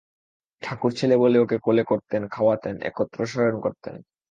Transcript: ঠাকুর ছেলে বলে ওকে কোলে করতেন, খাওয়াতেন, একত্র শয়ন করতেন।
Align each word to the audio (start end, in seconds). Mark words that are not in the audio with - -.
ঠাকুর 0.61 0.91
ছেলে 0.93 1.15
বলে 1.17 1.37
ওকে 1.39 1.57
কোলে 1.57 1.83
করতেন, 1.83 2.21
খাওয়াতেন, 2.27 2.75
একত্র 2.81 3.19
শয়ন 3.25 3.55
করতেন। 3.59 3.95